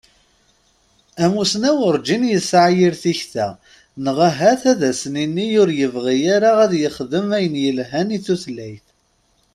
Amussnaw 1.23 1.77
urǧin 1.87 2.23
yesƐa 2.31 2.63
yir 2.77 2.93
tikta, 3.01 3.47
neɣ 4.03 4.17
ahat 4.27 4.61
ad 4.71 4.81
as-nini 4.89 5.47
ur 5.61 5.69
yebɣi 5.79 6.15
ara 6.35 6.49
ad 6.63 6.71
yexdem 6.81 7.27
ayen 7.37 7.55
yelhan 7.63 8.09
i 8.17 8.19
tutlayt. 8.25 8.87